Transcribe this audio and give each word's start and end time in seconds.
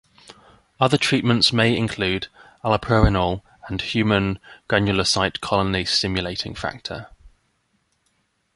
Other 0.79 0.97
treatments 0.97 1.53
may 1.53 1.77
include 1.77 2.27
allopurinol 2.63 3.43
and 3.67 3.79
human 3.79 4.39
granulocyte 4.67 5.41
colony 5.41 5.85
stimulating 5.85 6.55
factor. 6.55 7.09